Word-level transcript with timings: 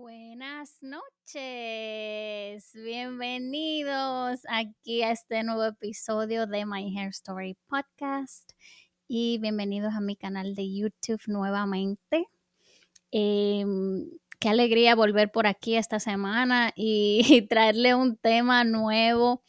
Buenas 0.00 0.78
noches, 0.80 2.72
bienvenidos 2.72 4.42
aquí 4.48 5.02
a 5.02 5.10
este 5.10 5.42
nuevo 5.42 5.64
episodio 5.64 6.46
de 6.46 6.64
My 6.66 6.96
Hair 6.96 7.08
Story 7.08 7.56
Podcast 7.66 8.48
y 9.08 9.38
bienvenidos 9.38 9.94
a 9.94 10.00
mi 10.00 10.14
canal 10.14 10.54
de 10.54 10.72
YouTube 10.72 11.20
nuevamente. 11.26 12.28
Em, 13.10 14.08
qué 14.38 14.48
alegría 14.48 14.94
volver 14.94 15.32
por 15.32 15.48
aquí 15.48 15.74
esta 15.74 15.98
semana 15.98 16.72
y, 16.76 17.20
traerle 17.50 17.96
un 17.96 18.16
tema 18.18 18.62
nuevo. 18.62 19.42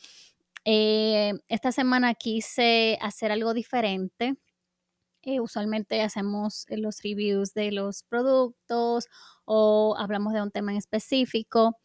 Eh, 0.65 1.33
esta 1.47 1.71
semana 1.71 2.15
quise 2.15 2.97
hacer 3.01 3.31
algo 3.31 3.53
diferente. 3.53 4.35
Eh, 5.23 5.41
usualmente 5.41 6.01
hacemos 6.01 6.65
los 6.69 7.01
reviews 7.03 7.53
de 7.53 7.73
los 7.73 8.03
productos 8.03 9.07
o 9.51 9.95
hablamos 9.97 10.31
de 10.33 10.43
un 10.43 10.51
tema 10.51 10.71
en 10.71 10.77
específico. 10.77 11.75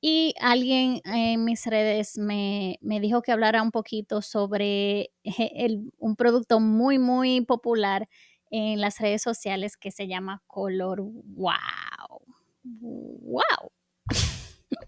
Y 0.00 0.32
alguien 0.40 1.00
en 1.04 1.44
mis 1.44 1.66
redes 1.66 2.16
me, 2.16 2.78
dijo 2.80 3.20
que 3.20 3.32
hablara 3.32 3.62
un 3.62 3.72
poquito 3.72 4.22
sobre 4.22 5.10
un 5.98 6.16
producto 6.16 6.60
muy, 6.60 7.00
muy 7.00 7.40
popular 7.40 8.08
en 8.50 8.80
las 8.80 9.00
redes 9.00 9.22
sociales 9.22 9.76
que 9.76 9.90
se 9.90 10.06
llama 10.06 10.42
Color 10.46 11.00
Wow. 11.02 12.22
Wow. 12.62 13.72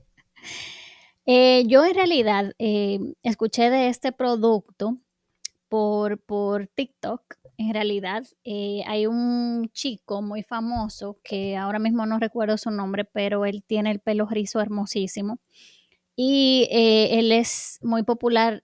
Eh, 1.24 1.62
yo 1.68 1.84
en 1.84 1.94
realidad 1.94 2.52
eh, 2.58 2.98
escuché 3.22 3.70
de 3.70 3.86
este 3.86 4.10
producto 4.10 4.98
por, 5.68 6.20
por 6.20 6.66
TikTok 6.66 7.36
en 7.62 7.74
realidad 7.74 8.24
eh, 8.44 8.82
hay 8.86 9.06
un 9.06 9.70
chico 9.72 10.22
muy 10.22 10.42
famoso 10.42 11.18
que 11.22 11.56
ahora 11.56 11.78
mismo 11.78 12.06
no 12.06 12.18
recuerdo 12.18 12.58
su 12.58 12.70
nombre, 12.70 13.04
pero 13.04 13.44
él 13.46 13.64
tiene 13.66 13.90
el 13.90 14.00
pelo 14.00 14.26
rizo 14.26 14.60
hermosísimo. 14.60 15.38
Y 16.14 16.68
eh, 16.70 17.18
él 17.18 17.32
es 17.32 17.78
muy 17.82 18.02
popular 18.02 18.62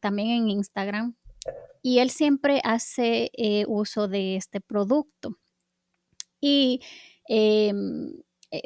también 0.00 0.30
en 0.30 0.50
Instagram. 0.50 1.16
Y 1.82 1.98
él 2.00 2.10
siempre 2.10 2.60
hace 2.62 3.30
eh, 3.34 3.64
uso 3.66 4.06
de 4.06 4.36
este 4.36 4.60
producto. 4.60 5.38
Y 6.40 6.80
em, 7.26 8.12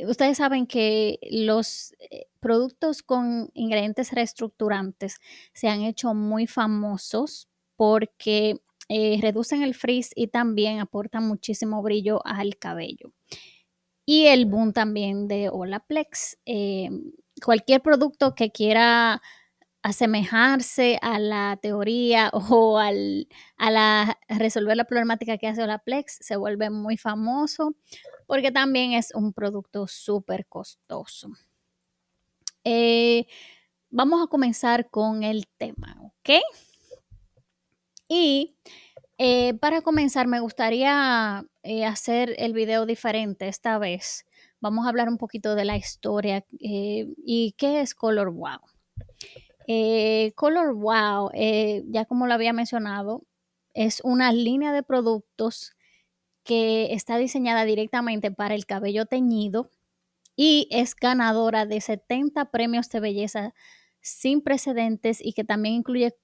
ustedes 0.09 0.39
saben 0.39 0.67
que 0.67 1.19
los 1.31 1.95
productos 2.41 3.03
con 3.03 3.51
ingredientes 3.55 4.13
reestructurantes 4.13 5.21
se 5.53 5.69
han 5.69 5.83
hecho 5.83 6.13
muy 6.15 6.47
famosos 6.47 7.49
porque 7.77 8.61
eh, 8.89 9.19
reducen 9.21 9.63
el 9.63 9.75
frizz 9.75 10.11
y 10.15 10.29
también 10.29 10.81
aportan 10.81 11.27
muchísimo 11.27 11.83
brillo 11.83 12.25
al 12.27 12.57
cabello. 12.57 13.13
Y 14.07 14.27
el 14.27 14.47
boom 14.47 14.73
también 14.73 15.29
de 15.29 15.49
Olaplex. 15.49 16.39
Eh, 16.45 16.91
cualquier 17.43 17.81
producto 17.83 18.35
que 18.35 18.51
quiera 18.51 19.23
asemejarse 19.83 20.99
a 21.03 21.19
la 21.19 21.59
teoría 21.61 22.31
o 22.51 22.79
al, 22.79 23.29
a 23.57 23.71
la, 23.71 24.19
resolver 24.29 24.77
la 24.77 24.85
problemática 24.85 25.39
que 25.39 25.47
hace 25.47 25.63
Olaplex 25.63 26.19
se 26.21 26.37
vuelve 26.37 26.71
muy 26.71 26.97
famoso 26.97 27.75
porque 28.27 28.51
también 28.51 28.93
es 28.93 29.15
un 29.15 29.33
producto 29.33 29.87
súper 29.87 30.47
costoso. 30.47 31.29
Eh, 32.65 33.27
vamos 33.91 34.25
a 34.25 34.27
comenzar 34.29 34.89
con 34.89 35.23
el 35.23 35.47
tema, 35.59 35.97
¿ok? 36.01 36.41
Y 38.09 38.57
eh, 39.19 39.55
para 39.55 39.83
comenzar, 39.83 40.27
me 40.27 40.41
gustaría 40.41 41.45
eh, 41.63 41.85
hacer 41.85 42.35
el 42.39 42.53
video 42.53 42.87
diferente 42.87 43.49
esta 43.49 43.79
vez. 43.79 44.27
Vamos 44.61 44.87
a 44.87 44.89
hablar 44.89 45.09
un 45.09 45.19
poquito 45.19 45.55
de 45.55 45.65
la 45.65 45.77
historia 45.77 46.45
eh, 46.61 47.07
y 47.25 47.55
qué 47.57 47.81
es 47.81 47.95
Color 47.95 48.31
Wow. 48.33 48.61
Color 50.35 50.75
Wow, 50.75 51.31
ya 51.87 52.05
como 52.05 52.27
lo 52.27 52.35
había 52.35 52.53
mencionado, 52.53 53.25
es 53.73 54.01
una 54.05 54.33
línea 54.33 54.73
de 54.73 54.83
productos 54.83 55.73
que 56.45 56.93
está 56.93 57.17
diseñada 57.17 57.65
directamente 57.65 58.31
para 58.31 58.55
el 58.55 58.67
cabello 58.67 59.07
teñido 59.07 59.71
y 60.37 60.69
es 60.71 60.95
ganadora 60.95 61.65
de 61.65 61.81
70 61.81 62.51
premios 62.51 62.91
de 62.91 63.01
belleza 63.01 63.55
sin 64.03 64.43
precedentes 64.43 65.25
y 65.25 65.33
que 65.33 65.45
también 65.45 65.77
incluye 65.77 66.15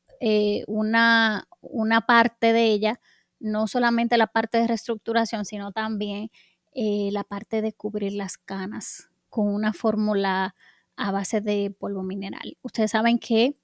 una, 0.66 1.49
una, 1.60 2.03
parte 2.03 2.53
de 2.53 2.65
ella, 2.66 3.00
no 3.38 3.66
solamente 3.66 4.16
la 4.16 4.26
parte 4.26 4.59
de 4.59 4.66
reestructuración, 4.66 5.44
sino 5.44 5.72
también 5.72 6.31
eh, 6.72 7.10
la 7.12 7.25
parte 7.25 7.62
de 7.62 7.72
cubrir 7.72 8.12
las 8.12 8.38
canas 8.38 9.10
con 9.28 9.48
una 9.48 9.72
fórmula 9.72 10.54
a 10.97 11.12
base 11.12 11.41
de 11.41 11.75
polvo 11.78 12.03
mineral. 12.03 12.59
Ustedes 12.62 12.91
saben 12.91 13.19
que 13.19 13.56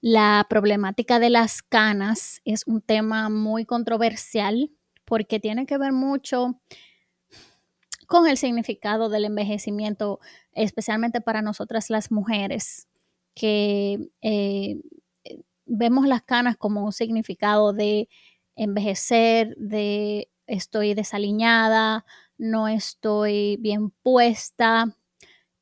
la 0.00 0.46
problemática 0.48 1.18
de 1.18 1.30
las 1.30 1.62
canas 1.62 2.40
es 2.44 2.66
un 2.66 2.80
tema 2.80 3.28
muy 3.28 3.64
controversial 3.64 4.70
porque 5.04 5.38
tiene 5.38 5.66
que 5.66 5.78
ver 5.78 5.92
mucho 5.92 6.60
con 8.06 8.26
el 8.26 8.36
significado 8.36 9.08
del 9.08 9.26
envejecimiento, 9.26 10.20
especialmente 10.52 11.20
para 11.20 11.40
nosotras 11.40 11.88
las 11.88 12.10
mujeres, 12.10 12.88
que 13.34 14.10
eh, 14.20 14.80
vemos 15.72 16.06
las 16.06 16.22
canas 16.22 16.56
como 16.56 16.84
un 16.84 16.92
significado 16.92 17.72
de 17.72 18.08
envejecer, 18.56 19.56
de 19.56 20.28
estoy 20.46 20.92
desaliñada, 20.94 22.04
no 22.36 22.68
estoy 22.68 23.56
bien 23.58 23.90
puesta 24.02 24.96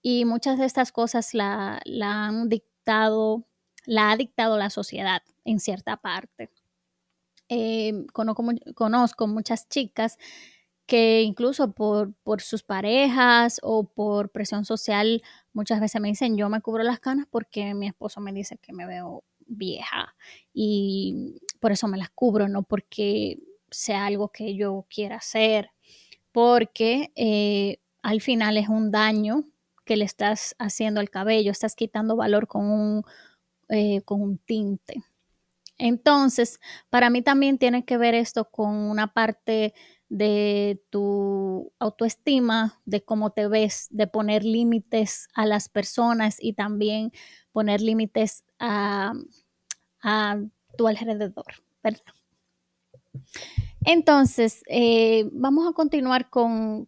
y 0.02 0.24
muchas 0.24 0.58
de 0.58 0.64
estas 0.64 0.90
cosas 0.90 1.32
la, 1.34 1.80
han 2.00 2.48
dictado, 2.48 3.46
la 3.86 4.10
ha 4.10 4.16
dictado 4.16 4.58
la 4.58 4.70
sociedad 4.70 5.22
en 5.44 5.60
cierta 5.60 5.96
parte. 5.96 6.50
Eh, 7.48 8.06
conozco, 8.12 8.44
conozco, 8.74 9.26
muchas 9.28 9.68
chicas 9.68 10.18
que 10.86 11.22
incluso 11.22 11.72
por, 11.72 12.14
por, 12.24 12.40
sus 12.40 12.64
parejas 12.64 13.60
o 13.62 13.84
por 13.84 14.30
presión 14.30 14.64
social 14.64 15.22
muchas 15.52 15.80
veces 15.80 16.00
me 16.00 16.08
dicen 16.08 16.36
yo 16.36 16.48
me 16.48 16.60
cubro 16.60 16.82
las 16.82 16.98
canas 16.98 17.26
porque 17.30 17.74
mi 17.74 17.86
esposo 17.86 18.20
me 18.20 18.32
dice 18.32 18.58
que 18.58 18.72
me 18.72 18.86
veo 18.86 19.22
vieja 19.50 20.14
y 20.52 21.40
por 21.60 21.72
eso 21.72 21.88
me 21.88 21.98
las 21.98 22.10
cubro, 22.10 22.48
no 22.48 22.62
porque 22.62 23.38
sea 23.70 24.06
algo 24.06 24.30
que 24.30 24.56
yo 24.56 24.86
quiera 24.88 25.16
hacer, 25.16 25.70
porque 26.32 27.12
eh, 27.16 27.78
al 28.02 28.20
final 28.20 28.56
es 28.56 28.68
un 28.68 28.90
daño 28.90 29.44
que 29.84 29.96
le 29.96 30.04
estás 30.04 30.54
haciendo 30.58 31.00
al 31.00 31.10
cabello, 31.10 31.50
estás 31.50 31.74
quitando 31.74 32.16
valor 32.16 32.46
con 32.46 32.70
un, 32.70 33.04
eh, 33.68 34.02
con 34.02 34.22
un 34.22 34.38
tinte. 34.38 35.04
Entonces, 35.78 36.60
para 36.90 37.10
mí 37.10 37.22
también 37.22 37.58
tiene 37.58 37.84
que 37.84 37.96
ver 37.96 38.14
esto 38.14 38.50
con 38.50 38.74
una 38.74 39.12
parte 39.14 39.72
de 40.10 40.82
tu 40.90 41.72
autoestima, 41.78 42.80
de 42.84 43.02
cómo 43.02 43.30
te 43.30 43.48
ves, 43.48 43.86
de 43.90 44.06
poner 44.06 44.44
límites 44.44 45.28
a 45.34 45.46
las 45.46 45.68
personas 45.68 46.36
y 46.38 46.52
también 46.52 47.12
poner 47.52 47.80
límites 47.80 48.44
a, 48.58 49.12
tu 50.76 50.86
alrededor, 50.86 51.46
¿verdad? 51.82 52.14
Entonces, 53.84 54.62
eh, 54.68 55.28
vamos 55.32 55.68
a 55.68 55.72
continuar 55.72 56.28
con, 56.30 56.86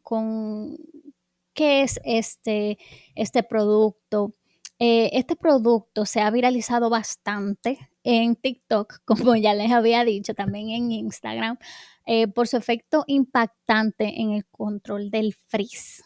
qué 1.54 1.82
es 1.82 2.00
este, 2.04 2.78
este 3.14 3.42
producto. 3.42 4.34
Eh, 4.78 5.10
este 5.12 5.36
producto 5.36 6.06
se 6.06 6.20
ha 6.20 6.30
viralizado 6.30 6.90
bastante 6.90 7.78
en 8.04 8.36
TikTok, 8.36 9.00
como 9.04 9.36
ya 9.36 9.54
les 9.54 9.70
había 9.72 10.04
dicho, 10.04 10.34
también 10.34 10.70
en 10.70 10.92
Instagram, 10.92 11.58
eh, 12.06 12.28
por 12.28 12.48
su 12.48 12.56
efecto 12.56 13.04
impactante 13.06 14.20
en 14.20 14.32
el 14.32 14.46
control 14.46 15.10
del 15.10 15.34
frizz. 15.34 16.02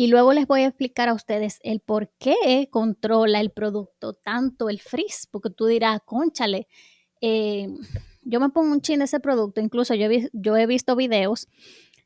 Y 0.00 0.06
luego 0.06 0.32
les 0.32 0.46
voy 0.46 0.62
a 0.62 0.68
explicar 0.68 1.10
a 1.10 1.12
ustedes 1.12 1.60
el 1.62 1.80
por 1.80 2.08
qué 2.18 2.68
controla 2.70 3.38
el 3.38 3.50
producto 3.50 4.14
tanto 4.14 4.70
el 4.70 4.80
frizz, 4.80 5.26
porque 5.30 5.50
tú 5.50 5.66
dirás, 5.66 6.00
conchale, 6.06 6.68
eh, 7.20 7.68
yo 8.22 8.40
me 8.40 8.48
pongo 8.48 8.72
un 8.72 8.80
chin 8.80 9.00
de 9.00 9.04
ese 9.04 9.20
producto, 9.20 9.60
incluso 9.60 9.94
yo, 9.94 10.56
he 10.56 10.66
visto 10.66 10.96
videos 10.96 11.48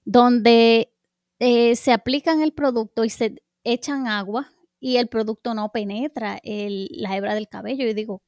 donde 0.05 0.93
eh, 1.38 1.76
se 1.76 1.93
aplican 1.93 2.43
el 2.43 2.52
producto 2.52 3.05
y 3.05 3.11
se 3.11 3.41
echan 3.62 4.08
agua 4.08 4.50
y 4.81 4.96
el 4.96 5.06
producto 5.06 5.55
no 5.55 5.70
penetra 5.70 6.41
la 6.43 7.17
hebra 7.17 7.37
del 7.37 7.46
cabello. 7.46 7.87
Y 7.87 7.94
digo, 7.94 8.23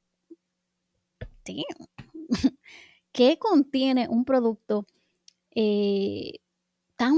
¿qué 3.11 3.37
contiene 3.41 4.07
un 4.09 4.25
producto 4.25 4.87
eh, 5.57 6.35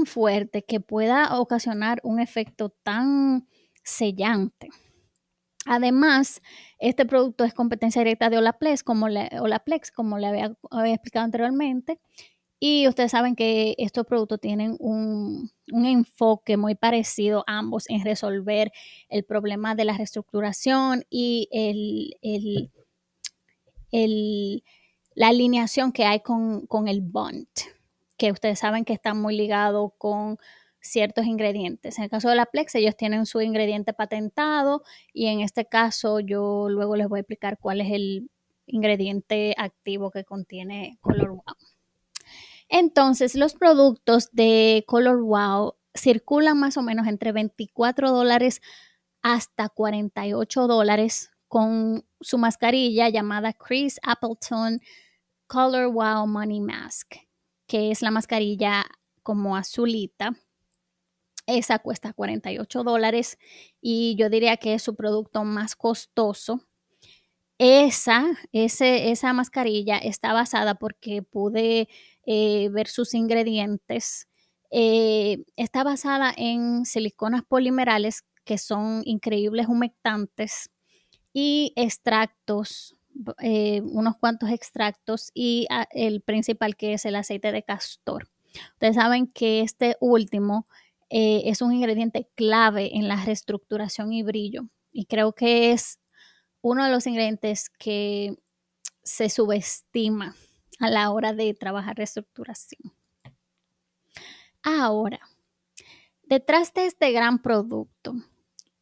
fuerte 0.09 0.63
que 0.63 0.79
pueda 0.81 1.39
ocasionar 1.39 1.99
un 2.03 2.19
efecto 2.19 2.69
tan 2.69 3.47
sellante? 3.83 4.69
Además, 5.65 6.41
este 6.79 7.05
producto 7.05 7.43
es 7.43 7.53
competencia 7.53 8.01
directa 8.01 8.29
de 8.29 8.37
Olaplex, 8.37 8.83
como 8.83 9.07
le, 9.09 9.29
Olaplex, 9.39 9.91
como 9.91 10.17
le 10.17 10.27
había, 10.27 10.55
explicado 10.85 11.25
anteriormente, 11.25 11.99
Y 12.59 12.87
ustedes 12.87 13.11
saben 13.11 13.35
que 13.35 13.75
estos 13.77 14.05
productos 14.05 14.39
tienen 14.41 14.75
un, 14.79 15.51
enfoque 15.67 16.57
muy 16.57 16.75
parecido 16.75 17.43
ambos 17.47 17.89
en 17.89 18.03
resolver 18.03 18.71
el 19.09 19.23
problema 19.23 19.75
de 19.75 19.85
la 19.85 19.93
reestructuración 19.97 21.03
y 21.09 21.47
el, 21.51 22.71
la 25.15 25.27
alineación 25.27 25.91
que 25.91 26.05
hay 26.05 26.21
con, 26.21 26.65
con 26.67 26.87
el 26.87 27.01
bond, 27.01 27.47
que 28.19 28.31
ustedes 28.31 28.59
saben 28.59 28.85
que 28.85 28.93
está 28.93 29.15
muy 29.15 29.35
ligado 29.35 29.95
con 29.97 30.37
ciertos 30.81 31.25
ingredientes. 31.25 31.97
En 31.97 32.03
el 32.03 32.09
caso 32.09 32.29
de 32.29 32.35
la 32.35 32.45
Plex, 32.45 32.75
ellos 32.75 32.95
tienen 32.95 33.25
su 33.25 33.41
ingrediente 33.41 33.93
patentado 33.93 34.83
y 35.13 35.27
en 35.27 35.39
este 35.39 35.65
caso 35.65 36.19
yo 36.19 36.67
luego 36.69 36.95
les 36.95 37.07
voy 37.07 37.17
a 37.19 37.21
explicar 37.21 37.57
cuál 37.59 37.81
es 37.81 37.91
el 37.91 38.29
ingrediente 38.67 39.55
activo 39.57 40.11
que 40.11 40.25
contiene 40.25 40.99
Color 41.01 41.29
Wow. 41.29 41.55
Entonces, 42.67 43.33
los 43.35 43.55
productos 43.55 44.29
de 44.31 44.83
Color 44.85 45.23
Wow 45.23 45.75
circulan 45.95 46.59
más 46.59 46.77
o 46.77 46.83
menos 46.83 47.07
entre 47.07 47.31
24 47.31 48.11
dólares 48.11 48.61
hasta 49.21 49.69
48 49.69 50.67
dólares 50.67 51.31
con 51.47 52.05
su 52.21 52.37
mascarilla 52.37 53.09
llamada 53.09 53.53
Chris 53.53 53.99
Appleton 54.03 54.81
Color 55.47 55.91
Wow 55.91 56.27
Money 56.27 56.61
Mask, 56.61 57.15
que 57.69 57.91
es 57.91 58.01
la 58.01 58.11
mascarilla 58.11 58.85
como 59.23 59.55
azulita. 59.55 60.35
Esa 61.47 61.79
cuesta 61.79 62.11
48 62.11 62.83
dólares 62.83 63.37
y 63.81 64.15
yo 64.17 64.29
diría 64.29 64.57
que 64.57 64.73
es 64.73 64.83
su 64.83 64.95
producto 64.95 65.45
más 65.45 65.77
costoso 65.77 66.69
esa, 67.59 68.25
esa 68.53 69.33
mascarilla 69.33 69.97
está 69.97 70.31
basada 70.31 70.75
porque 70.75 71.21
pude 71.21 71.89
eh, 72.25 72.69
ver 72.69 72.87
sus 72.87 73.13
ingredientes. 73.13 74.29
Eh, 74.71 75.43
está 75.57 75.83
basada 75.83 76.33
en 76.35 76.85
siliconas 76.85 77.43
polimerales 77.43 78.23
que 78.45 78.57
son 78.57 79.01
increíbles 79.03 79.67
humectantes 79.67 80.71
y 81.33 81.73
extractos, 81.75 82.95
eh, 83.41 83.81
unos 83.81 84.17
cuantos 84.17 84.49
extractos 84.49 85.31
y 85.33 85.67
ah, 85.69 85.87
el 85.91 86.21
principal 86.21 86.75
que 86.75 86.93
es 86.93 87.05
el 87.05 87.15
aceite 87.15 87.51
de 87.51 87.63
castor. 87.63 88.29
Ustedes 88.73 88.95
saben 88.95 89.27
que 89.27 89.61
este 89.61 89.95
último 89.99 90.67
es 91.11 91.63
un 91.63 91.73
ingrediente 91.73 92.29
clave 92.35 92.95
en 92.95 93.07
la 93.07 93.23
reestructuración 93.25 94.13
y 94.13 94.21
brillo 94.21 94.69
y 94.91 95.05
creo 95.05 95.33
que 95.33 95.71
es 95.71 95.99
uno 96.61 96.85
de 96.85 96.91
los 96.91 97.07
ingredientes 97.07 97.69
que 97.69 98.37
se 99.03 99.29
subestima 99.29 100.35
a 100.79 100.89
la 100.89 101.11
hora 101.11 101.33
de 101.33 101.53
trabajar 101.53 101.97
reestructuración. 101.97 102.93
Ahora, 104.61 105.19
detrás 106.23 106.73
de 106.73 106.85
este 106.85 107.11
gran 107.11 107.41
producto, 107.41 108.13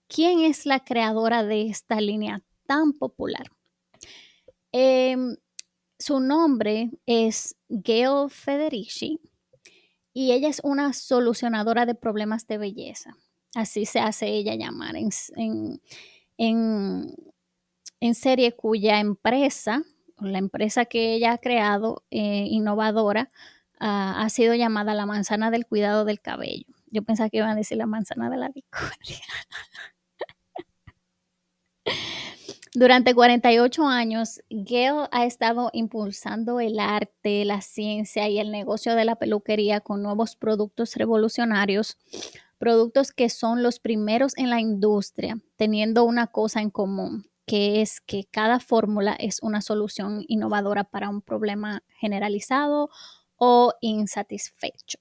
¿quién 0.08 0.40
es 0.40 0.66
la 0.66 0.84
creadora 0.84 1.44
de 1.44 1.68
esta 1.68 2.02
línea 2.02 2.44
tan 2.66 2.94
popular? 2.94 3.52
Em, 4.80 5.38
su 5.98 6.20
nombre 6.20 6.92
es 7.06 7.56
Gail 7.70 8.30
Federici 8.30 9.20
y 10.14 10.34
ella 10.34 10.50
es 10.50 10.62
una 10.64 10.94
solucionadora 10.94 11.86
de 11.86 11.96
problemas 11.96 12.46
de 12.48 12.58
belleza. 12.60 13.18
Así 13.56 13.86
se 13.86 14.00
hace 14.00 14.28
ella 14.28 14.56
llamar 14.56 14.96
en, 14.96 15.10
en 16.38 17.16
en 18.00 18.16
serie 18.16 18.56
cuya 18.56 19.00
empresa, 19.00 19.84
la 20.20 20.38
empresa 20.38 20.86
que 20.86 21.14
ella 21.14 21.34
ha 21.34 21.38
creado, 21.38 22.04
eh, 22.12 22.46
innovadora, 22.50 23.30
ha 23.80 24.28
sido 24.30 24.56
llamada 24.56 24.96
la 24.96 25.06
manzana 25.06 25.52
del 25.52 25.68
cuidado 25.68 26.04
del 26.04 26.20
cabello. 26.20 26.66
Yo 26.88 27.04
pensaba 27.04 27.30
que 27.30 27.38
iban 27.38 27.52
a 27.52 27.56
decir 27.56 27.78
la 27.78 27.86
manzana 27.86 28.28
de 28.30 28.38
la 28.38 28.50
discordia. 28.50 29.20
Durante 32.78 33.16
48 33.16 33.88
años, 33.88 34.40
Gail 34.52 35.08
ha 35.10 35.26
estado 35.26 35.72
impulsando 35.74 36.60
el 36.60 36.80
arte, 36.80 37.44
la 37.44 37.62
ciencia 37.62 38.30
y 38.30 38.38
el 38.38 38.52
negocio 38.52 38.94
de 38.94 39.04
la 39.04 39.16
peluquería 39.16 39.80
con 39.80 40.04
nuevos 40.04 40.36
productos 40.36 40.94
revolucionarios, 40.94 41.98
productos 42.60 43.12
que 43.12 43.30
son 43.30 43.64
los 43.64 43.80
primeros 43.80 44.38
en 44.38 44.52
la 44.52 44.62
industria, 44.62 45.40
teniendo 45.56 46.04
una 46.04 46.28
cosa 46.28 46.62
en 46.62 46.70
común, 46.70 47.26
que 47.48 47.82
es 47.82 48.00
que 48.00 48.26
cada 48.30 48.60
fórmula 48.60 49.16
es 49.18 49.40
una 49.42 49.64
solución 49.64 50.24
innovadora 50.28 50.84
para 50.84 51.10
un 51.10 51.24
problema 51.24 51.82
generalizado 52.00 52.92
o 53.38 53.74
insatisfecho. 53.82 55.00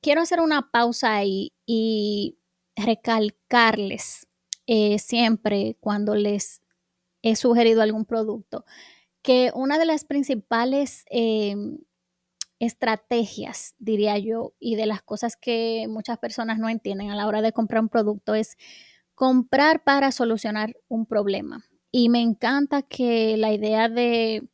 Quiero 0.00 0.22
hacer 0.22 0.40
una 0.40 0.70
pausa 0.70 1.16
ahí 1.16 1.52
y 1.66 2.38
recalcarles 2.76 4.26
eh, 4.66 4.98
siempre 4.98 5.76
cuando 5.80 6.14
les 6.14 6.62
he 7.22 7.36
sugerido 7.36 7.82
algún 7.82 8.04
producto 8.04 8.64
que 9.22 9.50
una 9.54 9.78
de 9.78 9.86
las 9.86 10.04
principales 10.04 11.04
em, 11.10 11.78
estrategias, 12.58 13.74
diría 13.78 14.18
yo, 14.18 14.54
y 14.58 14.76
de 14.76 14.86
las 14.86 15.02
cosas 15.02 15.36
que 15.36 15.86
muchas 15.88 16.18
personas 16.18 16.58
no 16.58 16.68
entienden 16.68 17.10
a 17.10 17.16
la 17.16 17.26
hora 17.26 17.42
de 17.42 17.52
comprar 17.52 17.82
un 17.82 17.88
producto 17.88 18.34
es 18.34 18.56
comprar 19.14 19.84
para 19.84 20.12
solucionar 20.12 20.76
un 20.88 21.06
problema. 21.06 21.64
Y 21.90 22.08
me 22.08 22.20
encanta 22.20 22.82
que 22.82 23.36
la 23.36 23.52
idea 23.52 23.88
de, 23.88 24.48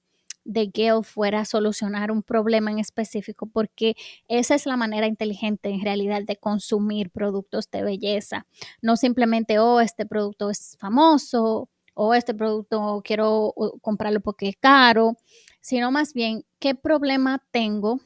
de 0.44 0.70
Gail 0.72 1.05
fuera 1.05 1.44
solucionar 1.44 2.11
un 2.11 2.22
problema 2.22 2.70
en 2.70 2.78
específico, 2.78 3.46
porque 3.46 3.96
esa 4.28 4.55
es 4.55 4.66
la 4.66 4.76
manera 4.76 5.06
inteligente 5.06 5.70
en 5.70 5.82
realidad 5.82 6.22
de 6.25 6.37
consumir 6.37 7.11
productos 7.11 7.70
de 7.70 7.82
belleza. 7.82 8.46
No 8.82 8.96
simplemente, 8.96 9.58
oh, 9.58 9.81
este 9.81 10.06
producto 10.06 10.50
es 10.50 10.76
famoso, 10.78 11.69
o 11.94 12.14
este 12.14 12.35
producto 12.35 13.02
quiero 13.05 13.55
comprarlo 13.81 14.20
porque 14.20 14.49
es 14.49 14.56
caro, 14.56 15.17
sino 15.61 15.91
más 15.91 16.12
bien, 16.12 16.44
¿qué 16.58 16.75
problema 16.75 17.43
tengo? 17.50 18.00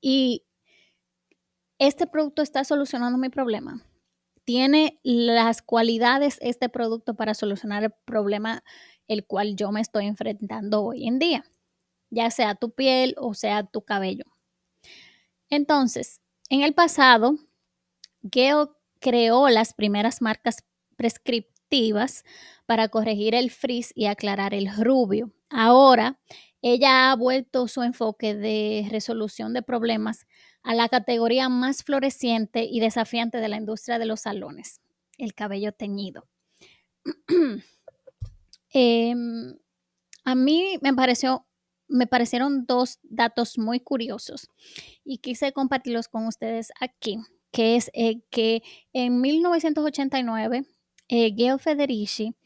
Y 0.00 0.44
este 1.78 2.06
producto 2.06 2.42
está 2.42 2.64
solucionando 2.64 3.18
mi 3.18 3.28
problema 3.30 3.84
tiene 4.50 4.98
las 5.04 5.62
cualidades 5.62 6.38
este 6.40 6.68
producto 6.68 7.14
para 7.14 7.34
solucionar 7.34 7.84
el 7.84 7.92
problema 8.04 8.64
el 9.06 9.24
cual 9.24 9.54
yo 9.54 9.70
me 9.70 9.80
estoy 9.80 10.06
enfrentando 10.06 10.82
hoy 10.82 11.06
en 11.06 11.20
día, 11.20 11.44
ya 12.10 12.32
sea 12.32 12.56
tu 12.56 12.72
piel 12.72 13.14
o 13.16 13.34
sea 13.34 13.62
tu 13.62 13.82
cabello. 13.82 14.24
Entonces, 15.50 16.20
en 16.48 16.62
el 16.62 16.74
pasado, 16.74 17.36
Geo 18.28 18.76
creó 18.98 19.48
las 19.48 19.72
primeras 19.72 20.20
marcas 20.20 20.64
para 22.66 22.88
corregir 22.88 23.34
el 23.34 23.50
frizz 23.50 23.92
y 23.94 24.06
aclarar 24.06 24.54
el 24.54 24.68
rubio. 24.76 25.32
Ahora, 25.48 26.18
ella 26.62 27.10
ha 27.10 27.16
vuelto 27.16 27.68
su 27.68 27.82
enfoque 27.82 28.34
de 28.34 28.86
resolución 28.90 29.52
de 29.54 29.62
problemas 29.62 30.26
a 30.62 30.74
la 30.74 30.88
categoría 30.88 31.48
más 31.48 31.82
floreciente 31.82 32.64
y 32.64 32.80
desafiante 32.80 33.38
de 33.38 33.48
la 33.48 33.56
industria 33.56 33.98
de 33.98 34.06
los 34.06 34.20
salones, 34.20 34.80
el 35.16 35.34
cabello 35.34 35.72
teñido. 35.72 36.28
Em, 38.72 39.58
a 40.22 40.36
mí 40.36 40.78
me 40.80 40.94
pareció, 40.94 41.44
me 41.88 42.06
parecieron 42.06 42.66
dos 42.66 43.00
datos 43.02 43.58
muy 43.58 43.80
curiosos 43.80 44.48
y 45.02 45.18
quise 45.18 45.52
compartirlos 45.52 46.06
con 46.06 46.28
ustedes 46.28 46.70
aquí, 46.80 47.18
que 47.50 47.74
es 47.74 47.90
eh, 47.94 48.22
que 48.30 48.62
en 48.92 49.20
1989 49.20 50.66
eh, 51.10 51.34
Gail 51.36 51.58
Federici 51.58 52.36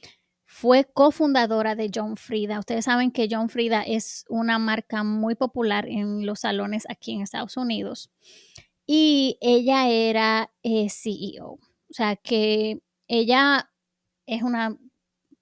fue 0.47 0.85
cofundadora 0.85 1.75
de 1.75 1.91
John 1.95 2.17
Frida. 2.17 2.59
Ustedes 2.59 2.87
saben 2.87 3.11
que 3.11 3.29
John 3.31 3.51
Frida 3.51 3.83
es 3.83 4.25
una 4.31 4.59
marca 4.59 5.05
muy 5.05 5.35
popular 5.35 5.87
en 5.87 6.25
los 6.25 6.41
salones 6.41 6.85
aquí 6.89 7.13
en 7.13 7.21
Estados 7.21 7.59
Unidos. 7.59 8.11
Y 8.87 9.37
ella 9.43 9.89
era 9.89 10.51
eh, 10.63 10.89
CEO. 10.89 11.51
O 11.51 11.93
sea 11.93 12.17
que 12.17 12.81
ella 13.07 13.71
es 14.27 14.43
una 14.43 14.79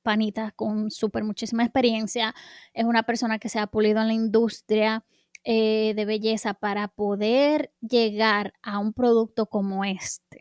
panita 0.02 0.50
con 0.56 0.90
súper 0.90 1.22
muchísima 1.22 1.62
experiencia. 1.62 2.34
Es 2.74 2.84
una 2.84 3.04
persona 3.04 3.38
que 3.38 3.48
se 3.48 3.60
ha 3.60 3.68
pulido 3.68 4.00
en 4.00 4.08
la 4.08 4.14
industria 4.14 5.04
eh, 5.44 5.92
de 5.94 6.04
belleza 6.06 6.54
para 6.54 6.88
poder 6.88 7.72
llegar 7.80 8.54
a 8.62 8.80
un 8.80 8.92
producto 8.92 9.46
como 9.46 9.84
este. 9.84 10.40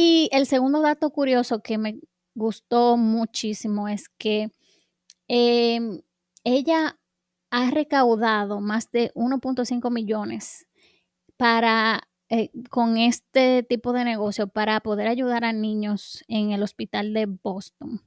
Y 0.00 0.28
el 0.30 0.46
segundo 0.46 0.80
dato 0.80 1.10
curioso 1.10 1.60
que 1.60 1.76
me 1.76 1.98
gustó 2.32 2.96
muchísimo 2.96 3.88
es 3.88 4.08
que 4.08 4.52
em, 5.26 6.02
ella 6.44 7.00
ha 7.50 7.70
recaudado 7.72 8.60
más 8.60 8.92
de 8.92 9.10
1.5 9.16 9.90
millones 9.90 10.68
para 11.36 12.08
eh, 12.28 12.50
con 12.70 12.96
este 12.96 13.64
tipo 13.64 13.92
de 13.92 14.04
negocio 14.04 14.46
para 14.46 14.78
poder 14.82 15.08
ayudar 15.08 15.44
a 15.44 15.52
niños 15.52 16.24
en 16.28 16.52
el 16.52 16.62
hospital 16.62 17.12
de 17.12 17.26
Boston. 17.26 18.00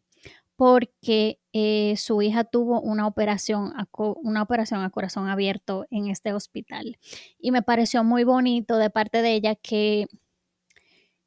porque 0.55 1.39
eh, 1.53 1.95
su 1.97 2.21
hija 2.21 2.45
tuvo 2.45 2.79
una 2.81 3.07
operación, 3.07 3.73
una 4.23 4.43
operación 4.43 4.81
a 4.81 4.91
corazón 4.91 5.27
abierto 5.27 5.87
en 5.89 6.07
este 6.07 6.33
hospital. 6.33 6.97
Y 7.39 7.51
me 7.51 7.63
pareció 7.63 8.03
muy 8.05 8.23
bonito 8.23 8.77
de 8.77 8.91
parte 8.91 9.21
de 9.23 9.33
ella 9.33 9.55
que 9.55 10.07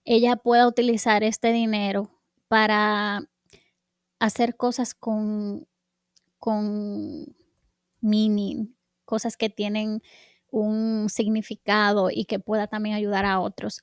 ella 0.05 0.37
pueda 0.37 0.67
utilizar 0.69 1.25
este 1.25 1.53
dinero 1.53 2.11
para 2.49 3.23
hacer 4.19 4.57
cosas 4.57 4.95
con, 4.95 5.67
con 6.39 7.37
meaning, 8.01 8.75
cosas 9.05 9.37
que 9.37 9.51
tienen 9.51 10.03
un 10.51 11.09
significado 11.09 12.11
y 12.11 12.27
que 12.27 12.39
pueda 12.39 12.67
también 12.67 12.95
ayudar 12.95 13.25
a 13.25 13.41
otros. 13.41 13.83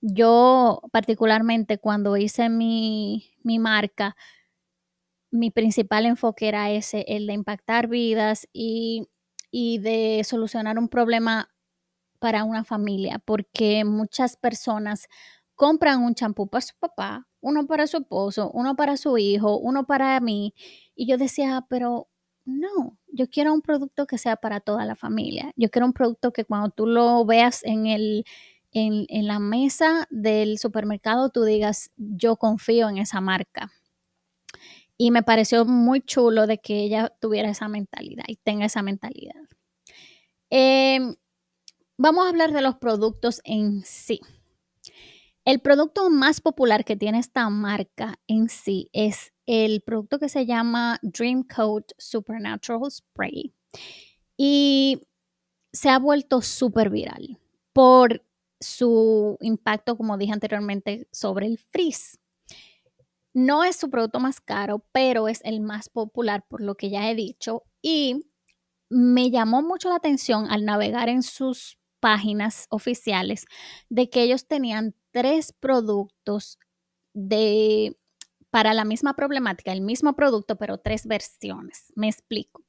Yo 0.00 0.82
particularmente 0.92 1.78
cuando 1.78 2.16
hice 2.16 2.48
mi, 2.48 3.32
mi 3.42 3.58
marca, 3.58 4.16
mi 5.30 5.50
principal 5.50 6.06
enfoque 6.06 6.48
era 6.48 6.70
ese, 6.70 7.04
el 7.08 7.26
de 7.26 7.32
impactar 7.34 7.88
vidas 7.88 8.48
y, 8.52 9.08
y 9.50 9.78
de 9.78 10.22
solucionar 10.24 10.78
un 10.78 10.88
problema 10.88 11.48
para 12.18 12.44
una 12.44 12.64
familia, 12.64 13.18
porque 13.18 13.84
muchas 13.84 14.36
personas 14.36 15.08
compran 15.62 16.02
un 16.02 16.16
champú 16.16 16.48
para 16.48 16.62
su 16.62 16.74
papá, 16.76 17.28
uno 17.40 17.68
para 17.68 17.86
su 17.86 17.98
esposo, 17.98 18.50
uno 18.52 18.74
para 18.74 18.96
su 18.96 19.16
hijo, 19.16 19.58
uno 19.58 19.86
para 19.86 20.18
mí. 20.18 20.54
Y 20.96 21.06
yo 21.06 21.16
decía, 21.16 21.64
pero 21.70 22.08
no, 22.44 22.98
yo 23.06 23.30
quiero 23.30 23.54
un 23.54 23.62
producto 23.62 24.08
que 24.08 24.18
sea 24.18 24.34
para 24.34 24.58
toda 24.58 24.84
la 24.84 24.96
familia. 24.96 25.52
Yo 25.54 25.70
quiero 25.70 25.86
un 25.86 25.92
producto 25.92 26.32
que 26.32 26.44
cuando 26.44 26.70
tú 26.70 26.88
lo 26.88 27.24
veas 27.24 27.62
en 27.62 27.86
el 27.86 28.24
en, 28.72 29.06
en 29.08 29.28
la 29.28 29.38
mesa 29.38 30.08
del 30.10 30.58
supermercado 30.58 31.30
tú 31.30 31.44
digas, 31.44 31.92
yo 31.96 32.34
confío 32.34 32.88
en 32.88 32.98
esa 32.98 33.20
marca. 33.20 33.70
Y 34.98 35.12
me 35.12 35.22
pareció 35.22 35.64
muy 35.64 36.00
chulo 36.00 36.48
de 36.48 36.58
que 36.58 36.80
ella 36.80 37.12
tuviera 37.20 37.48
esa 37.48 37.68
mentalidad 37.68 38.24
y 38.26 38.34
tenga 38.34 38.66
esa 38.66 38.82
mentalidad. 38.82 39.44
Em, 40.50 41.14
vamos 41.96 42.26
a 42.26 42.30
hablar 42.30 42.52
de 42.52 42.62
los 42.62 42.78
productos 42.78 43.40
en 43.44 43.84
sí. 43.84 44.20
El 45.44 45.60
producto 45.60 46.08
más 46.08 46.40
popular 46.40 46.84
que 46.84 46.94
tiene 46.96 47.18
esta 47.18 47.48
marca 47.50 48.14
en 48.28 48.48
sí 48.48 48.88
es 48.92 49.32
el 49.46 49.82
producto 49.82 50.20
que 50.20 50.28
se 50.28 50.46
llama 50.46 51.00
Dream 51.02 51.42
Coat 51.42 51.90
Supernatural 51.98 52.88
Spray. 52.88 53.52
Y 54.36 55.02
se 55.72 55.88
ha 55.88 55.98
vuelto 55.98 56.42
súper 56.42 56.90
viral 56.90 57.40
por 57.72 58.24
su 58.60 59.36
impacto, 59.40 59.96
como 59.96 60.16
dije 60.16 60.32
anteriormente, 60.32 61.08
sobre 61.10 61.46
el 61.46 61.58
frizz. 61.58 62.20
No 63.34 63.64
es 63.64 63.74
su 63.74 63.90
producto 63.90 64.20
más 64.20 64.40
caro, 64.40 64.84
pero 64.92 65.26
es 65.26 65.40
el 65.44 65.60
más 65.60 65.88
popular 65.88 66.44
por 66.46 66.60
lo 66.60 66.76
que 66.76 66.88
ya 66.88 67.10
he 67.10 67.16
dicho. 67.16 67.64
Y 67.80 68.26
me 68.90 69.30
llamó 69.30 69.60
mucho 69.60 69.88
la 69.88 69.96
atención 69.96 70.48
al 70.50 70.64
navegar 70.64 71.08
en 71.08 71.24
sus 71.24 71.78
páginas 71.98 72.66
oficiales 72.68 73.46
de 73.88 74.08
que 74.08 74.22
ellos 74.22 74.46
tenían 74.46 74.94
tres 75.12 75.52
productos 75.52 76.58
de 77.14 77.96
para 78.50 78.74
la 78.74 78.84
misma 78.84 79.14
problemática, 79.14 79.72
el 79.72 79.80
mismo 79.80 80.14
producto, 80.14 80.56
pero 80.56 80.76
tres 80.76 81.06
versiones. 81.06 81.90
Me 81.96 82.08
explico. 82.08 82.62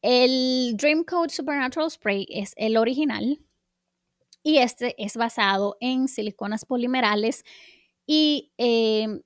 El 0.00 0.76
Dream 0.76 1.02
Code 1.02 1.30
Supernatural 1.30 1.90
Spray 1.90 2.26
es 2.30 2.52
el 2.56 2.76
original 2.76 3.40
y 4.44 4.58
este 4.58 4.94
es 5.02 5.16
basado 5.16 5.76
en 5.80 6.06
siliconas 6.06 6.64
polimerales 6.64 7.44
y 8.06 8.52
em, 8.56 9.22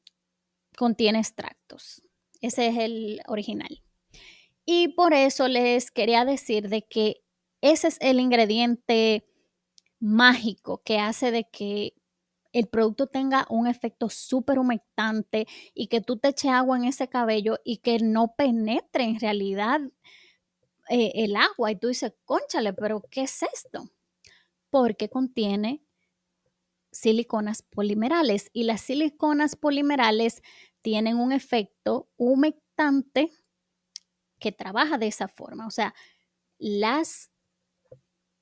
contiene 0.74 1.18
extractos. 1.18 2.02
Ese 2.40 2.68
es 2.68 2.78
el 2.78 3.20
original. 3.26 3.82
Y 4.64 4.88
por 4.88 5.12
eso 5.12 5.48
les 5.48 5.90
quería 5.90 6.24
decir 6.24 6.70
de 6.70 6.80
que 6.80 7.22
ese 7.60 7.88
es 7.88 7.98
el 8.00 8.18
ingrediente 8.18 9.26
mágico 9.98 10.80
que 10.82 10.98
hace 10.98 11.30
de 11.30 11.44
que 11.44 11.92
el 12.52 12.68
producto 12.68 13.06
tenga 13.06 13.46
un 13.48 13.66
efecto 13.66 14.08
súper 14.08 14.58
humectante 14.58 15.46
y 15.74 15.86
que 15.86 16.00
tú 16.00 16.18
te 16.18 16.28
eches 16.28 16.50
agua 16.50 16.76
en 16.76 16.84
ese 16.84 17.08
cabello 17.08 17.58
y 17.64 17.78
que 17.78 17.98
no 17.98 18.34
penetre 18.34 19.04
en 19.04 19.20
realidad 19.20 19.80
eh, 20.88 21.12
el 21.14 21.36
agua. 21.36 21.70
Y 21.70 21.76
tú 21.76 21.88
dices, 21.88 22.12
conchale, 22.24 22.72
pero 22.72 23.02
¿qué 23.10 23.22
es 23.22 23.42
esto? 23.42 23.90
Porque 24.70 25.08
contiene 25.08 25.82
siliconas 26.90 27.62
polimerales 27.62 28.50
y 28.52 28.64
las 28.64 28.80
siliconas 28.80 29.54
polimerales 29.54 30.42
tienen 30.82 31.18
un 31.18 31.30
efecto 31.30 32.08
humectante 32.16 33.30
que 34.40 34.50
trabaja 34.50 34.98
de 34.98 35.06
esa 35.06 35.28
forma. 35.28 35.66
O 35.66 35.70
sea, 35.70 35.94
las 36.58 37.30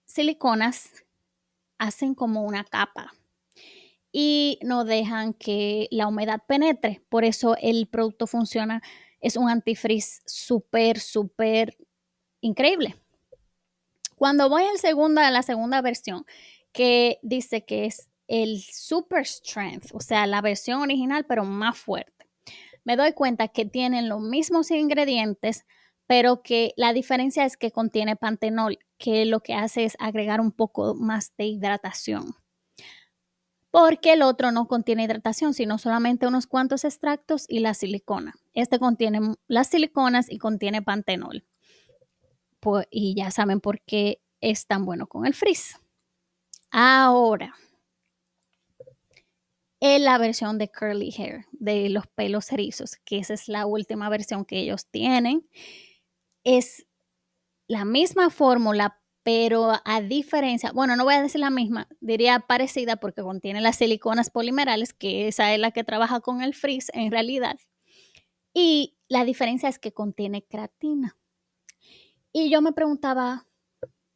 siliconas 0.07 1.05
hacen 1.77 2.15
como 2.15 2.45
una 2.45 2.65
capa 2.65 3.13
y 4.21 4.59
no 4.65 4.85
dejan 4.85 5.33
que 5.33 5.87
la 5.93 6.09
humedad 6.09 6.43
penetre. 6.45 7.01
Por 7.09 7.25
eso 7.25 7.55
el 7.63 7.87
producto 7.87 8.27
funciona, 8.27 8.83
es 9.21 9.37
un 9.37 9.49
antifreeze 9.49 10.23
súper, 10.27 10.99
súper 10.99 11.79
increíble. 12.41 12.97
Cuando 14.17 14.49
voy 14.49 14.65
a 14.65 15.31
la 15.31 15.43
segunda 15.45 15.81
versión, 15.83 16.27
que 16.73 17.21
dice 17.23 17.65
que 17.65 17.85
es 17.85 18.09
el 18.27 18.61
Super 18.61 19.25
Strength, 19.25 19.91
o 19.95 20.01
sea, 20.01 20.27
la 20.27 20.41
versión 20.41 20.81
original, 20.83 21.25
pero 21.25 21.45
más 21.45 21.79
fuerte, 21.79 22.29
me 22.83 22.97
doy 22.97 23.13
cuenta 23.13 23.47
que 23.47 23.67
tienen 23.67 24.09
los 24.09 24.21
mismos 24.21 24.73
ingredientes, 24.73 25.65
pero 26.09 26.43
que 26.43 26.73
la 26.77 26.93
diferencia 26.93 27.45
es 27.45 27.57
que 27.57 27.71
contiene 27.71 28.17
pantenol, 28.17 28.81
que 28.99 29.27
lo 29.27 29.45
que 29.45 29.55
hace 29.55 29.85
es 29.85 29.97
agregar 30.01 30.41
un 30.41 30.51
poco 30.51 30.97
más 30.97 31.37
de 31.37 31.45
hidratación 31.45 32.35
porque 33.79 34.15
el 34.15 34.23
otro 34.23 34.51
no 34.51 34.67
contiene 34.67 35.05
hidratación, 35.05 35.55
sino 35.55 35.79
solamente 35.79 36.27
unos 36.27 36.49
cuantos 36.49 36.85
extractos 36.85 37.45
y 37.47 37.61
la 37.61 37.75
silicona. 37.75 38.35
Este 38.53 38.81
contiene 38.81 39.37
las 39.47 39.69
siliconas 39.69 40.29
y 40.29 40.39
contiene 40.39 40.83
pantenol. 40.83 41.45
Y 42.91 43.15
ya 43.15 43.31
saben 43.31 43.61
por 43.61 43.81
qué 43.83 44.21
es 44.41 44.67
tan 44.67 44.85
bueno 44.85 45.07
con 45.07 45.27
el 45.27 45.35
frizz. 45.35 45.77
Ahora, 46.73 47.55
en 49.79 50.05
la 50.05 50.19
versión 50.19 50.59
de 50.59 50.73
curly 50.73 51.15
hair, 51.17 51.47
de 51.53 51.89
los 51.89 52.09
pelos 52.09 52.51
erizos, 52.51 52.97
que 53.05 53.19
esa 53.19 53.35
es 53.35 53.47
la 53.47 53.65
última 53.65 54.09
versión 54.09 54.45
que 54.45 54.59
ellos 54.59 54.87
tienen, 54.87 55.49
es 56.43 56.85
la 57.69 57.85
misma 57.85 58.31
fórmula, 58.31 59.01
pero 59.29 59.75
a 59.85 60.01
diferencia, 60.01 60.73
bueno, 60.73 60.97
no 60.97 61.05
voy 61.05 61.13
a 61.13 61.23
decir 61.23 61.43
la 61.43 61.51
misma, 61.51 61.87
diría 62.01 62.41
parecida 62.41 62.97
porque 62.97 63.21
contiene 63.21 63.61
las 63.61 63.77
siliconas 63.77 64.31
polimerales, 64.31 64.95
que 64.95 65.29
esa 65.29 65.53
es 65.53 65.61
la 65.61 65.71
que 65.71 65.85
trabaja 65.85 66.21
con 66.21 66.41
el 66.41 66.55
frizz 66.55 66.87
en 66.95 67.11
realidad. 67.11 67.59
Y 68.55 68.97
la 69.07 69.27
diferencia 69.27 69.69
es 69.69 69.79
que 69.79 69.93
contiene 69.93 70.47
creatina. 70.47 71.19
Y 72.33 72.49
yo 72.49 72.63
me 72.63 72.73
preguntaba, 72.73 73.47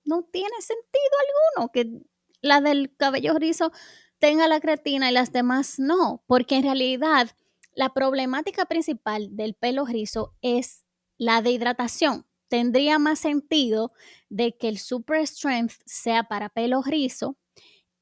¿no 0.03 0.23
tiene 0.23 0.57
sentido 0.61 1.59
alguno 1.59 1.73
que 1.73 2.07
la 2.41 2.63
del 2.63 2.97
cabello 2.97 3.35
rizo 3.35 3.71
tenga 4.19 4.49
la 4.49 4.61
creatina 4.61 5.11
y 5.11 5.13
las 5.13 5.31
demás 5.31 5.79
no? 5.79 6.25
Porque 6.27 6.57
en 6.57 6.63
realidad 6.63 7.29
la 7.75 7.93
problemática 7.93 8.65
principal 8.65 9.37
del 9.37 9.53
pelo 9.53 9.85
rizo 9.85 10.35
es 10.41 10.87
la 11.19 11.43
de 11.43 11.51
hidratación 11.51 12.25
tendría 12.53 12.99
más 12.99 13.19
sentido 13.19 13.93
de 14.29 14.59
que 14.59 14.69
el 14.69 14.77
Super 14.77 15.27
Strength 15.27 15.73
sea 15.87 16.25
para 16.25 16.51
pelo 16.51 16.83
rizo 16.83 17.39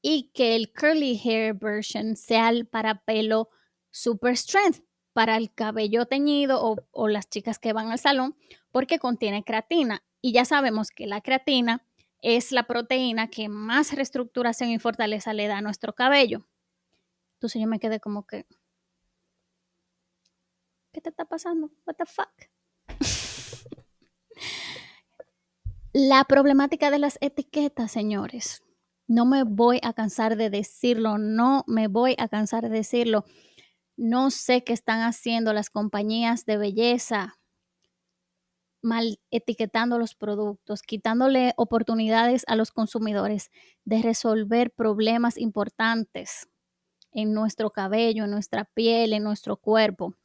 y 0.01 0.29
que 0.33 0.57
el 0.57 0.73
Curly 0.73 1.21
Hair 1.23 1.53
version 1.53 2.17
sea 2.17 2.51
para 2.69 3.01
pelo 3.05 3.47
Super 3.91 4.35
Strength, 4.35 4.83
para 5.13 5.37
el 5.37 5.53
cabello 5.53 6.05
teñido 6.05 6.61
o, 6.61 6.75
o 6.91 7.07
las 7.07 7.29
chicas 7.29 7.59
que 7.59 7.71
van 7.71 7.91
al 7.91 7.99
salón, 7.99 8.35
porque 8.73 8.99
contiene 8.99 9.45
creatina. 9.45 10.03
Y 10.19 10.33
ya 10.33 10.43
sabemos 10.43 10.89
que 10.89 11.07
la 11.07 11.21
creatina 11.21 11.87
es 12.21 12.51
la 12.51 12.63
proteína 12.63 13.29
que 13.29 13.47
más 13.47 13.93
reestructuración 13.93 14.69
y 14.69 14.79
fortaleza 14.79 15.31
le 15.31 15.47
da 15.47 15.59
a 15.59 15.61
nuestro 15.61 15.93
cabello. 15.95 16.45
Entonces 17.35 17.61
yo 17.61 17.69
me 17.69 17.79
quedé 17.79 18.01
como 18.01 18.27
que, 18.27 18.45
¿qué 20.91 20.99
te 20.99 21.07
está 21.07 21.23
pasando? 21.23 21.71
What 21.85 21.95
the 21.95 22.05
fuck? 22.05 22.51
La 25.93 26.23
problemática 26.23 26.89
de 26.89 26.99
las 26.99 27.17
etiquetas, 27.19 27.91
señores, 27.91 28.63
no 29.07 29.25
me 29.25 29.43
voy 29.43 29.81
a 29.83 29.91
cansar 29.91 30.37
de 30.37 30.49
decirlo, 30.49 31.17
no 31.17 31.65
me 31.67 31.89
voy 31.89 32.15
a 32.17 32.29
cansar 32.29 32.63
de 32.63 32.69
decirlo. 32.69 33.25
No 33.97 34.31
sé 34.31 34.63
qué 34.63 34.71
están 34.71 35.01
haciendo 35.01 35.51
las 35.51 35.69
compañías 35.69 36.45
de 36.45 36.55
belleza 36.55 37.37
mal 38.81 39.19
etiquetando 39.31 39.97
los 39.99 40.15
productos, 40.15 40.81
quitándole 40.81 41.53
oportunidades 41.57 42.45
a 42.47 42.55
los 42.55 42.71
consumidores 42.71 43.51
de 43.83 44.01
resolver 44.01 44.71
problemas 44.71 45.37
importantes 45.37 46.47
en 47.11 47.33
nuestro 47.33 47.71
cabello, 47.71 48.23
en 48.23 48.31
nuestra 48.31 48.63
piel, 48.63 49.11
en 49.11 49.23
nuestro 49.23 49.57
cuerpo. 49.57 50.15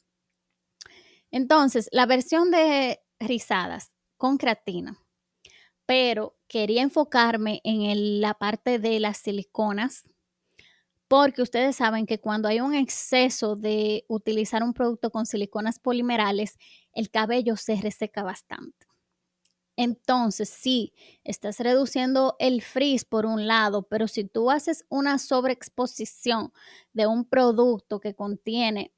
Entonces, 1.29 1.89
la 1.91 2.05
versión 2.05 2.51
de 2.51 3.01
rizadas 3.19 3.91
con 4.15 4.37
creatina, 4.37 4.97
pero 5.87 6.37
quería 6.47 6.83
enfocarme 6.83 7.61
en 7.63 8.21
la 8.21 8.35
parte 8.35 8.77
de 8.77 8.99
las 8.99 9.17
siliconas, 9.17 10.05
porque 11.07 11.41
ustedes 11.41 11.77
saben 11.77 12.05
que 12.05 12.19
cuando 12.19 12.49
hay 12.49 12.59
un 12.59 12.75
exceso 12.75 13.55
de 13.55 14.05
utilizar 14.09 14.61
un 14.63 14.73
producto 14.73 15.09
con 15.09 15.25
siliconas 15.25 15.79
polimerales, 15.79 16.57
el 16.93 17.09
cabello 17.09 17.55
se 17.55 17.77
reseca 17.77 18.23
bastante. 18.23 18.85
Entonces, 19.77 20.49
sí, 20.49 20.93
estás 21.23 21.59
reduciendo 21.59 22.35
el 22.39 22.63
frizz 22.63 23.05
por 23.05 23.27
un 23.27 23.47
lado, 23.47 23.83
pero 23.83 24.07
si 24.07 24.25
tú 24.25 24.49
haces 24.49 24.85
una 24.89 25.19
sobreexposición 25.19 26.51
de 26.93 27.05
un 27.07 27.25
producto 27.25 27.99
que 27.99 28.15
contiene 28.15 28.91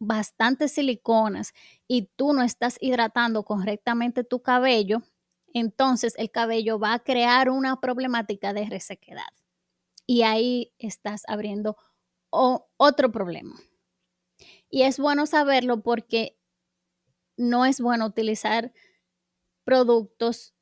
bastantes 0.00 0.72
siliconas 0.72 1.54
y 1.88 2.10
tú 2.16 2.34
no 2.34 2.42
estás 2.42 2.76
hidratando 2.80 3.44
correctamente 3.44 4.24
tu 4.24 4.42
cabello, 4.42 5.02
entonces 5.54 6.14
el 6.16 6.30
cabello 6.30 6.78
va 6.78 6.94
a 6.94 6.98
crear 6.98 7.50
una 7.50 7.80
problemática 7.80 8.52
de 8.52 8.66
resequedad. 8.66 9.32
Y 10.06 10.22
ahí 10.22 10.72
estás 10.78 11.22
abriendo 11.28 11.76
otro 12.30 13.12
problema. 13.12 13.54
Y 14.70 14.82
es 14.82 14.98
bueno 14.98 15.26
saberlo 15.26 15.82
porque 15.82 16.38
no 17.36 17.66
es 17.66 17.80
bueno 17.80 18.06
utilizar 18.06 18.72
productos 19.64 20.54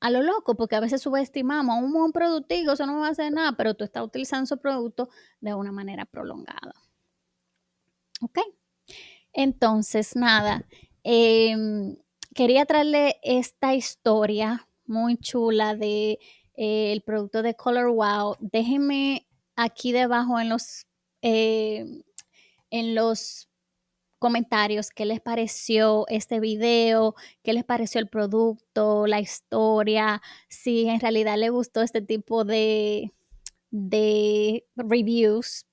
a 0.00 0.10
lo 0.10 0.22
loco, 0.22 0.56
porque 0.56 0.76
a 0.76 0.80
veces 0.80 1.02
subestimamos 1.02 1.82
un 1.82 1.92
buen 1.92 2.12
productivo, 2.12 2.72
eso 2.72 2.86
no 2.86 3.00
va 3.00 3.08
a 3.08 3.10
hacer 3.10 3.32
nada, 3.32 3.52
pero 3.52 3.74
tú 3.74 3.84
estás 3.84 4.02
utilizando 4.02 4.44
ese 4.44 4.56
producto 4.56 5.10
de 5.40 5.54
una 5.54 5.72
manera 5.72 6.06
prolongada. 6.06 6.72
¿Ok? 8.22 8.38
Entonces, 9.32 10.16
nada, 10.16 10.66
em, 11.04 11.96
quería 12.34 12.66
traerle 12.66 13.16
esta 13.22 13.74
historia 13.74 14.68
muy 14.86 15.16
chula 15.16 15.74
de 15.74 16.18
eh, 16.56 16.92
el 16.92 17.02
producto 17.02 17.42
de 17.42 17.54
Color 17.54 17.90
Wow. 17.92 18.36
Déjenme 18.40 19.26
aquí 19.56 19.92
debajo 19.92 20.40
en 20.40 20.48
los, 20.48 20.86
eh, 21.22 22.02
en 22.70 22.94
los 22.94 23.48
comentarios 24.18 24.90
qué 24.90 25.06
les 25.06 25.20
pareció 25.20 26.06
este 26.08 26.40
video, 26.40 27.14
qué 27.42 27.52
les 27.52 27.64
pareció 27.64 28.00
el 28.00 28.08
producto, 28.08 29.06
la 29.06 29.20
historia, 29.20 30.20
si 30.48 30.88
en 30.88 31.00
realidad 31.00 31.36
les 31.38 31.50
gustó 31.50 31.82
este 31.82 32.02
tipo 32.02 32.44
de, 32.44 33.12
de 33.70 34.66
reviews 34.76 35.66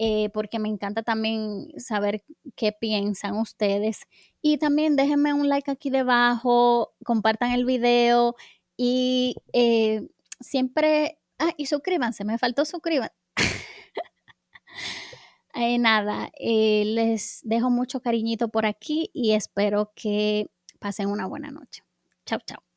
eh, 0.00 0.30
porque 0.30 0.60
me 0.60 0.68
encanta 0.68 1.02
también 1.02 1.72
saber 1.76 2.22
qué 2.54 2.70
piensan 2.72 3.36
ustedes. 3.36 4.02
Y 4.40 4.58
también 4.58 4.96
déjenme 4.96 5.32
un 5.32 5.48
like 5.48 5.70
aquí 5.70 5.90
debajo, 5.90 6.94
compartan 7.04 7.52
el 7.52 7.64
video 7.64 8.36
y 8.76 9.36
eh, 9.52 10.08
siempre, 10.40 11.18
ah, 11.38 11.52
y 11.56 11.66
suscríbanse, 11.66 12.24
me 12.24 12.38
faltó 12.38 12.64
suscriban. 12.64 13.10
eh, 15.54 15.78
nada, 15.78 16.30
eh, 16.38 16.84
les 16.86 17.40
dejo 17.42 17.70
mucho 17.70 18.00
cariñito 18.00 18.48
por 18.48 18.66
aquí 18.66 19.10
y 19.12 19.32
espero 19.32 19.92
que 19.94 20.50
pasen 20.78 21.08
una 21.08 21.26
buena 21.26 21.50
noche. 21.50 21.82
Chao, 22.24 22.38
chao. 22.46 22.67